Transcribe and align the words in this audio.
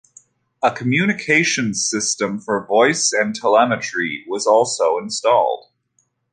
A 0.63 0.71
communications 0.71 1.87
system 1.87 2.39
for 2.39 2.65
voice 2.65 3.13
and 3.13 3.35
telemetry 3.35 4.25
was 4.27 4.47
also 4.47 4.97
installed. 4.97 5.65